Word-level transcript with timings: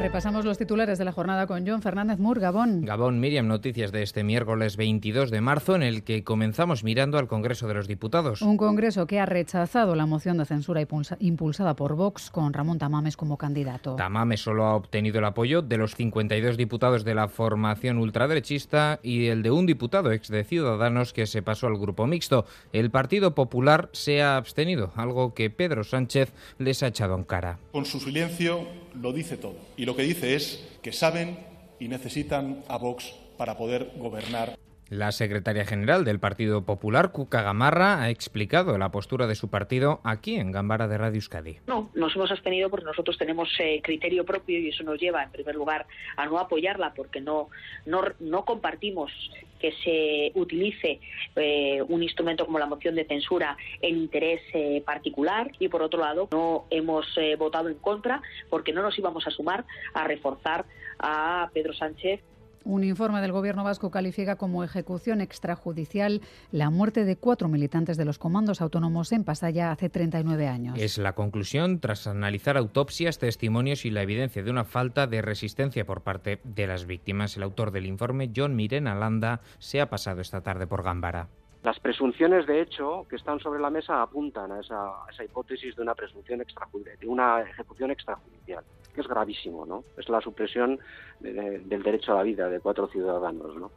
Repasamos 0.00 0.44
los 0.44 0.56
titulares 0.56 0.96
de 0.96 1.04
la 1.04 1.10
jornada 1.10 1.48
con 1.48 1.66
John 1.66 1.82
Fernández 1.82 2.20
Mur, 2.20 2.38
Gabón. 2.38 2.82
Gabón, 2.82 3.18
Miriam, 3.18 3.48
noticias 3.48 3.90
de 3.90 4.04
este 4.04 4.22
miércoles 4.22 4.76
22 4.76 5.32
de 5.32 5.40
marzo 5.40 5.74
en 5.74 5.82
el 5.82 6.04
que 6.04 6.22
comenzamos 6.22 6.84
mirando 6.84 7.18
al 7.18 7.26
Congreso 7.26 7.66
de 7.66 7.74
los 7.74 7.88
Diputados. 7.88 8.40
Un 8.40 8.56
Congreso 8.56 9.08
que 9.08 9.18
ha 9.18 9.26
rechazado 9.26 9.96
la 9.96 10.06
moción 10.06 10.38
de 10.38 10.44
censura 10.44 10.86
impulsada 11.18 11.74
por 11.74 11.96
Vox 11.96 12.30
con 12.30 12.52
Ramón 12.52 12.78
Tamames 12.78 13.16
como 13.16 13.36
candidato. 13.36 13.96
Tamames 13.96 14.40
solo 14.40 14.66
ha 14.66 14.76
obtenido 14.76 15.18
el 15.18 15.24
apoyo 15.24 15.62
de 15.62 15.78
los 15.78 15.96
52 15.96 16.56
diputados 16.56 17.04
de 17.04 17.16
la 17.16 17.26
formación 17.26 17.98
ultraderechista 17.98 19.00
y 19.02 19.26
el 19.26 19.42
de 19.42 19.50
un 19.50 19.66
diputado 19.66 20.12
ex 20.12 20.28
de 20.28 20.44
Ciudadanos 20.44 21.12
que 21.12 21.26
se 21.26 21.42
pasó 21.42 21.66
al 21.66 21.76
grupo 21.76 22.06
mixto. 22.06 22.46
El 22.72 22.92
Partido 22.92 23.34
Popular 23.34 23.88
se 23.92 24.22
ha 24.22 24.36
abstenido, 24.36 24.92
algo 24.94 25.34
que 25.34 25.50
Pedro 25.50 25.82
Sánchez 25.82 26.32
les 26.58 26.84
ha 26.84 26.86
echado 26.86 27.16
en 27.16 27.24
cara. 27.24 27.58
Con 27.72 27.84
su 27.84 27.98
silencio 27.98 28.64
lo 28.94 29.12
dice 29.12 29.36
todo 29.36 29.56
lo 29.88 29.96
que 29.96 30.02
dice 30.02 30.34
es 30.34 30.62
que 30.82 30.92
saben 30.92 31.38
y 31.80 31.88
necesitan 31.88 32.62
a 32.68 32.76
Vox 32.76 33.14
para 33.38 33.56
poder 33.56 33.92
gobernar. 33.96 34.58
La 34.90 35.12
secretaria 35.12 35.66
general 35.66 36.04
del 36.04 36.18
Partido 36.18 36.64
Popular, 36.64 37.12
Cuca 37.12 37.42
Gamarra, 37.42 38.00
ha 38.00 38.08
explicado 38.08 38.78
la 38.78 38.90
postura 38.90 39.26
de 39.26 39.34
su 39.34 39.50
partido 39.50 40.00
aquí 40.02 40.36
en 40.36 40.50
Gambara 40.50 40.88
de 40.88 40.96
Radio 40.96 41.16
Euskadi. 41.16 41.58
No, 41.66 41.90
nos 41.94 42.16
hemos 42.16 42.30
abstenido 42.30 42.70
porque 42.70 42.86
nosotros 42.86 43.18
tenemos 43.18 43.50
eh, 43.58 43.82
criterio 43.82 44.24
propio 44.24 44.58
y 44.58 44.70
eso 44.70 44.84
nos 44.84 44.98
lleva, 44.98 45.22
en 45.22 45.30
primer 45.30 45.56
lugar, 45.56 45.86
a 46.16 46.24
no 46.24 46.38
apoyarla 46.38 46.94
porque 46.94 47.20
no, 47.20 47.48
no, 47.84 48.44
compartimos 48.46 49.12
que 49.60 49.72
se 49.84 50.32
utilice 50.38 51.00
eh, 51.36 51.82
un 51.86 52.02
instrumento 52.02 52.46
como 52.46 52.58
la 52.58 52.66
moción 52.66 52.94
de 52.94 53.04
censura 53.04 53.58
en 53.82 53.98
interés 53.98 54.40
eh, 54.54 54.82
particular 54.86 55.50
y 55.58 55.68
por 55.68 55.82
otro 55.82 56.00
lado 56.00 56.28
no 56.32 56.64
hemos 56.70 57.06
eh, 57.18 57.36
votado 57.36 57.68
en 57.68 57.74
contra 57.74 58.22
porque 58.48 58.72
no 58.72 58.82
nos 58.82 58.98
íbamos 58.98 59.26
a 59.26 59.30
sumar 59.30 59.66
a 59.92 60.04
reforzar 60.04 60.64
a 60.98 61.50
Pedro 61.52 61.74
Sánchez. 61.74 62.20
Un 62.68 62.84
informe 62.84 63.22
del 63.22 63.32
Gobierno 63.32 63.64
vasco 63.64 63.90
califica 63.90 64.36
como 64.36 64.62
ejecución 64.62 65.22
extrajudicial 65.22 66.20
la 66.52 66.68
muerte 66.68 67.06
de 67.06 67.16
cuatro 67.16 67.48
militantes 67.48 67.96
de 67.96 68.04
los 68.04 68.18
comandos 68.18 68.60
autónomos 68.60 69.10
en 69.12 69.24
Pasaya 69.24 69.70
hace 69.70 69.88
39 69.88 70.46
años. 70.46 70.78
Es 70.78 70.98
la 70.98 71.14
conclusión 71.14 71.80
tras 71.80 72.06
analizar 72.06 72.58
autopsias, 72.58 73.18
testimonios 73.18 73.86
y 73.86 73.90
la 73.90 74.02
evidencia 74.02 74.42
de 74.42 74.50
una 74.50 74.64
falta 74.64 75.06
de 75.06 75.22
resistencia 75.22 75.86
por 75.86 76.02
parte 76.02 76.40
de 76.44 76.66
las 76.66 76.84
víctimas. 76.84 77.38
El 77.38 77.44
autor 77.44 77.70
del 77.70 77.86
informe, 77.86 78.30
John 78.36 78.54
Miren 78.54 78.86
Alanda, 78.86 79.40
se 79.58 79.80
ha 79.80 79.88
pasado 79.88 80.20
esta 80.20 80.42
tarde 80.42 80.66
por 80.66 80.82
Gambara. 80.82 81.28
Las 81.62 81.80
presunciones 81.80 82.46
de 82.46 82.60
hecho 82.60 83.06
que 83.08 83.16
están 83.16 83.40
sobre 83.40 83.60
la 83.60 83.70
mesa 83.70 84.02
apuntan 84.02 84.52
a 84.52 84.60
esa, 84.60 85.24
hipótesis 85.24 85.74
de 85.74 85.80
una 85.80 85.94
presunción 85.94 86.42
extrajudicial, 86.42 86.98
de 86.98 87.06
una 87.06 87.40
ejecución 87.40 87.90
extrajudicial, 87.90 88.62
es 89.00 89.08
gravísimo, 89.08 89.66
¿no? 89.66 89.84
Es 89.96 90.08
la 90.08 90.20
supresión 90.20 90.78
del 91.20 91.82
derecho 91.82 92.12
a 92.12 92.16
la 92.16 92.22
vida 92.22 92.48
de 92.48 92.60
cuatro 92.60 92.88
ciudadanos, 92.88 93.56
¿no? 93.56 93.70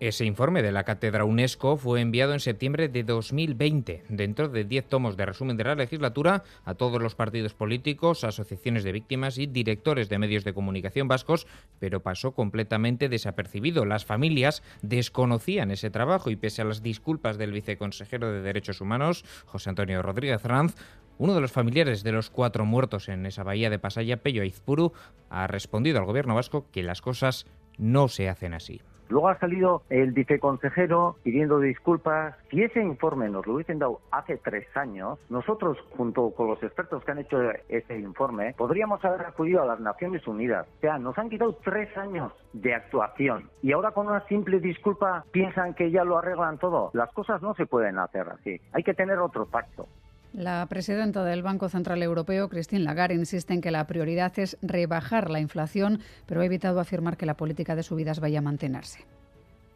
Ese 0.00 0.24
informe 0.24 0.62
de 0.62 0.70
la 0.70 0.84
Cátedra 0.84 1.24
UNESCO 1.24 1.76
fue 1.76 2.00
enviado 2.00 2.32
en 2.32 2.38
septiembre 2.38 2.88
de 2.88 3.02
2020, 3.02 4.04
dentro 4.08 4.48
de 4.48 4.62
10 4.62 4.88
tomos 4.88 5.16
de 5.16 5.26
resumen 5.26 5.56
de 5.56 5.64
la 5.64 5.74
legislatura, 5.74 6.44
a 6.64 6.74
todos 6.74 7.02
los 7.02 7.16
partidos 7.16 7.52
políticos, 7.54 8.22
asociaciones 8.22 8.84
de 8.84 8.92
víctimas 8.92 9.38
y 9.38 9.48
directores 9.48 10.08
de 10.08 10.20
medios 10.20 10.44
de 10.44 10.54
comunicación 10.54 11.08
vascos, 11.08 11.48
pero 11.80 11.98
pasó 11.98 12.30
completamente 12.30 13.08
desapercibido. 13.08 13.84
Las 13.84 14.04
familias 14.04 14.62
desconocían 14.82 15.72
ese 15.72 15.90
trabajo 15.90 16.30
y 16.30 16.36
pese 16.36 16.62
a 16.62 16.66
las 16.66 16.80
disculpas 16.80 17.36
del 17.36 17.50
viceconsejero 17.50 18.30
de 18.30 18.42
Derechos 18.42 18.80
Humanos, 18.80 19.24
José 19.46 19.70
Antonio 19.70 20.00
Rodríguez 20.00 20.44
Ranz, 20.44 20.76
uno 21.18 21.34
de 21.34 21.40
los 21.40 21.52
familiares 21.52 22.02
de 22.02 22.12
los 22.12 22.30
cuatro 22.30 22.64
muertos 22.64 23.08
en 23.08 23.26
esa 23.26 23.42
bahía 23.42 23.70
de 23.70 23.78
Pasaya, 23.78 24.18
Pello 24.18 24.42
Aizpuru, 24.42 24.92
ha 25.30 25.46
respondido 25.46 25.98
al 25.98 26.06
gobierno 26.06 26.34
vasco 26.34 26.66
que 26.72 26.82
las 26.82 27.02
cosas 27.02 27.46
no 27.76 28.08
se 28.08 28.28
hacen 28.28 28.54
así. 28.54 28.80
Luego 29.08 29.28
ha 29.28 29.38
salido 29.38 29.82
el 29.88 30.12
viceconsejero 30.12 31.16
pidiendo 31.22 31.60
disculpas. 31.60 32.34
Si 32.50 32.62
ese 32.62 32.82
informe 32.82 33.30
nos 33.30 33.46
lo 33.46 33.54
hubiesen 33.54 33.78
dado 33.78 34.00
hace 34.10 34.36
tres 34.36 34.66
años, 34.76 35.18
nosotros, 35.30 35.78
junto 35.96 36.30
con 36.30 36.48
los 36.48 36.62
expertos 36.62 37.02
que 37.04 37.12
han 37.12 37.18
hecho 37.18 37.38
ese 37.68 37.98
informe, 37.98 38.54
podríamos 38.58 39.02
haber 39.04 39.22
acudido 39.22 39.62
a 39.62 39.66
las 39.66 39.80
Naciones 39.80 40.26
Unidas. 40.26 40.66
O 40.76 40.80
sea, 40.80 40.98
nos 40.98 41.16
han 41.16 41.30
quitado 41.30 41.54
tres 41.64 41.96
años 41.96 42.32
de 42.52 42.74
actuación 42.74 43.48
y 43.62 43.72
ahora 43.72 43.92
con 43.92 44.08
una 44.08 44.26
simple 44.26 44.60
disculpa 44.60 45.24
piensan 45.32 45.74
que 45.74 45.90
ya 45.90 46.04
lo 46.04 46.18
arreglan 46.18 46.58
todo. 46.58 46.90
Las 46.92 47.10
cosas 47.12 47.40
no 47.40 47.54
se 47.54 47.64
pueden 47.64 47.98
hacer 47.98 48.28
así. 48.28 48.60
Hay 48.72 48.82
que 48.82 48.94
tener 48.94 49.18
otro 49.18 49.46
pacto. 49.46 49.88
La 50.32 50.66
presidenta 50.66 51.24
del 51.24 51.42
Banco 51.42 51.68
Central 51.68 52.02
Europeo, 52.02 52.48
Christine 52.48 52.84
Lagarde, 52.84 53.14
insiste 53.14 53.54
en 53.54 53.60
que 53.60 53.70
la 53.70 53.86
prioridad 53.86 54.38
es 54.38 54.58
rebajar 54.60 55.30
la 55.30 55.40
inflación, 55.40 56.00
pero 56.26 56.42
ha 56.42 56.44
evitado 56.44 56.80
afirmar 56.80 57.16
que 57.16 57.26
la 57.26 57.34
política 57.34 57.74
de 57.74 57.82
subidas 57.82 58.20
vaya 58.20 58.40
a 58.40 58.42
mantenerse. 58.42 59.04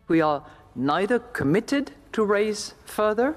We 0.09 0.23
are 0.23 0.43
neither 0.75 1.21
committed 1.33 1.91
to 2.12 2.27
raise 2.27 2.75
further, 2.85 3.35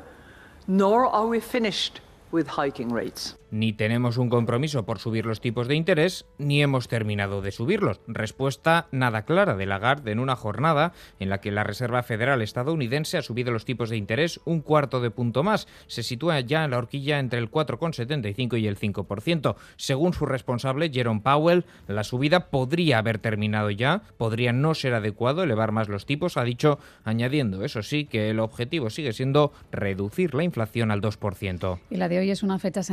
nor 0.67 1.05
are 1.05 1.25
we 1.25 1.39
finished 1.39 1.99
with 2.31 2.47
hiking 2.47 2.93
rates. 2.93 3.37
Ni 3.55 3.71
tenemos 3.71 4.17
un 4.17 4.27
compromiso 4.27 4.85
por 4.85 4.99
subir 4.99 5.25
los 5.25 5.39
tipos 5.39 5.69
de 5.69 5.75
interés, 5.75 6.25
ni 6.37 6.61
hemos 6.61 6.89
terminado 6.89 7.41
de 7.41 7.53
subirlos. 7.53 8.01
Respuesta 8.05 8.89
nada 8.91 9.23
clara 9.23 9.55
de 9.55 9.65
Lagarde 9.65 10.11
en 10.11 10.19
una 10.19 10.35
jornada 10.35 10.91
en 11.21 11.29
la 11.29 11.39
que 11.39 11.51
la 11.51 11.63
Reserva 11.63 12.03
Federal 12.03 12.41
estadounidense 12.41 13.17
ha 13.17 13.21
subido 13.21 13.53
los 13.53 13.63
tipos 13.63 13.89
de 13.89 13.95
interés 13.95 14.41
un 14.43 14.59
cuarto 14.59 14.99
de 14.99 15.09
punto 15.09 15.41
más. 15.41 15.69
Se 15.87 16.03
sitúa 16.03 16.41
ya 16.41 16.65
en 16.65 16.71
la 16.71 16.79
horquilla 16.79 17.17
entre 17.17 17.39
el 17.39 17.49
4,75 17.49 18.59
y 18.59 18.67
el 18.67 18.77
5%. 18.77 19.55
Según 19.77 20.13
su 20.13 20.25
responsable, 20.25 20.91
Jerome 20.91 21.21
Powell, 21.21 21.63
la 21.87 22.03
subida 22.03 22.49
podría 22.49 22.97
haber 22.97 23.19
terminado 23.19 23.69
ya, 23.69 24.01
podría 24.17 24.51
no 24.51 24.75
ser 24.75 24.95
adecuado 24.95 25.43
elevar 25.43 25.71
más 25.71 25.87
los 25.87 26.05
tipos, 26.05 26.35
ha 26.35 26.43
dicho, 26.43 26.77
añadiendo, 27.05 27.63
eso 27.63 27.83
sí, 27.83 28.03
que 28.03 28.31
el 28.31 28.41
objetivo 28.41 28.89
sigue 28.89 29.13
siendo 29.13 29.53
reducir 29.71 30.35
la 30.35 30.43
inflación 30.43 30.91
al 30.91 30.99
2%. 30.99 31.79
Y 31.89 31.95
la 31.95 32.09
de 32.09 32.19
hoy 32.19 32.31
es 32.31 32.43
una 32.43 32.59
fecha 32.59 32.83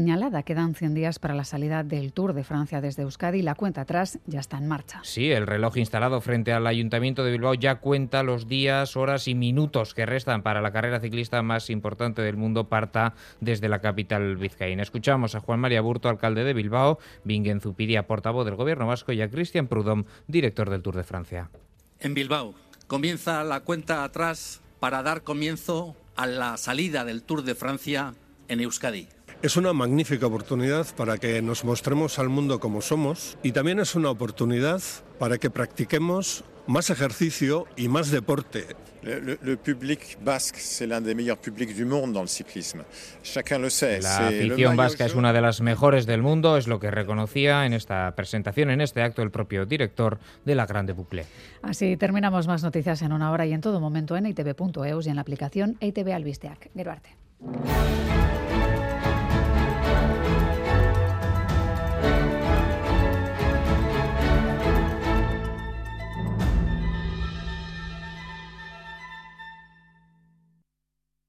señalada. 0.00 0.42
Quedan 0.44 0.74
100 0.74 0.94
días 0.94 1.18
para 1.18 1.34
la 1.34 1.44
salida 1.44 1.82
del 1.82 2.14
Tour 2.14 2.32
de 2.32 2.42
Francia 2.42 2.80
desde 2.80 3.02
Euskadi 3.02 3.40
y 3.40 3.42
la 3.42 3.54
cuenta 3.54 3.82
atrás 3.82 4.18
ya 4.24 4.40
está 4.40 4.56
en 4.56 4.66
marcha. 4.66 5.00
Sí, 5.04 5.30
el 5.30 5.46
reloj 5.46 5.76
instalado 5.76 6.22
frente 6.22 6.54
al 6.54 6.66
Ayuntamiento 6.66 7.22
de 7.22 7.32
Bilbao 7.32 7.52
ya 7.52 7.80
cuenta 7.80 8.22
los 8.22 8.48
días, 8.48 8.96
horas 8.96 9.28
y 9.28 9.34
minutos 9.34 9.92
que 9.92 10.06
restan 10.06 10.42
para 10.42 10.62
la 10.62 10.72
carrera 10.72 11.00
ciclista 11.00 11.42
más 11.42 11.68
importante 11.68 12.22
del 12.22 12.38
mundo 12.38 12.70
parta 12.70 13.12
desde 13.40 13.68
la 13.68 13.82
capital 13.82 14.38
vizcaína. 14.38 14.82
Escuchamos 14.82 15.34
a 15.34 15.40
Juan 15.40 15.60
María 15.60 15.82
Burto, 15.82 16.08
alcalde 16.08 16.44
de 16.44 16.54
Bilbao, 16.54 16.98
Bingen 17.24 17.60
Zupiria, 17.60 18.06
portavoz 18.06 18.46
del 18.46 18.56
Gobierno 18.56 18.86
vasco 18.86 19.12
y 19.12 19.20
a 19.20 19.28
Cristian 19.28 19.66
Prudhomme, 19.66 20.06
director 20.26 20.70
del 20.70 20.80
Tour 20.80 20.96
de 20.96 21.04
Francia. 21.04 21.50
En 21.98 22.14
Bilbao 22.14 22.54
comienza 22.86 23.44
la 23.44 23.60
cuenta 23.60 24.02
atrás 24.02 24.62
para 24.80 25.02
dar 25.02 25.24
comienzo 25.24 25.94
a 26.16 26.24
la 26.24 26.56
salida 26.56 27.04
del 27.04 27.22
Tour 27.22 27.42
de 27.42 27.54
Francia 27.54 28.14
en 28.48 28.60
Euskadi. 28.60 29.06
Es 29.42 29.56
una 29.56 29.72
magnífica 29.72 30.26
oportunidad 30.26 30.86
para 30.96 31.16
que 31.16 31.40
nos 31.40 31.64
mostremos 31.64 32.18
al 32.18 32.28
mundo 32.28 32.60
como 32.60 32.82
somos 32.82 33.38
y 33.42 33.52
también 33.52 33.80
es 33.80 33.94
una 33.94 34.10
oportunidad 34.10 34.82
para 35.18 35.38
que 35.38 35.48
practiquemos 35.48 36.44
más 36.66 36.90
ejercicio 36.90 37.64
y 37.74 37.88
más 37.88 38.10
deporte. 38.10 38.66
Le, 39.02 39.56
public 39.56 40.18
basque, 40.22 40.58
c'est 40.58 40.86
l'un 40.86 41.00
des 41.00 41.14
meilleurs 41.14 41.38
publics 41.38 41.74
du 41.74 41.86
monde 41.86 42.12
dans 42.12 42.20
le 42.20 42.28
cyclisme. 42.28 42.84
Chacun 43.22 43.62
le 43.62 43.70
sait. 43.70 44.02
La 44.02 44.28
afición 44.28 44.76
vasca 44.76 45.06
es 45.06 45.14
una 45.14 45.32
de 45.32 45.40
las 45.40 45.62
mejores 45.62 46.04
del 46.04 46.20
mundo, 46.20 46.58
es 46.58 46.68
lo 46.68 46.78
que 46.78 46.90
reconocía 46.90 47.64
en 47.64 47.72
esta 47.72 48.14
presentación, 48.14 48.68
en 48.68 48.82
este 48.82 49.00
acto, 49.00 49.22
el 49.22 49.30
propio 49.30 49.64
director 49.64 50.18
de 50.44 50.54
la 50.54 50.66
Grande 50.66 50.92
Boucle. 50.92 51.24
Así 51.62 51.96
terminamos 51.96 52.46
más 52.46 52.62
noticias 52.62 53.00
en 53.00 53.12
una 53.12 53.30
hora 53.30 53.46
y 53.46 53.54
en 53.54 53.62
todo 53.62 53.80
momento 53.80 54.18
en 54.18 54.26
itv.eus 54.26 55.06
y 55.06 55.08
en 55.08 55.16
la 55.16 55.22
aplicación 55.22 55.78
ITV 55.80 56.12
Albisteac. 56.12 56.68
Geruarte. 56.74 57.16